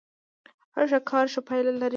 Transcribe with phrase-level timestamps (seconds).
[0.75, 1.89] هر ښه کار ښه پايله لري.